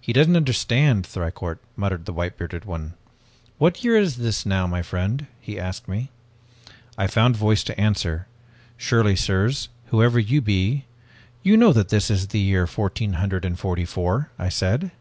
[0.00, 2.94] "'He doesn't understand, Thicourt,' muttered the white bearded one.
[3.56, 6.12] 'What year is this now, my friend?' he asked me.
[6.96, 8.28] "I found voice to answer.
[8.76, 10.84] 'Surely, sirs, whoever you be,
[11.42, 14.92] you know that this is the year fourteen hundred and forty four,' I said.